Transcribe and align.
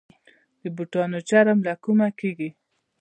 د 0.61 0.63
بوټانو 0.75 1.19
چرم 1.29 1.59
له 1.67 1.73
کومه 1.83 2.07
کیږي؟ 2.19 2.49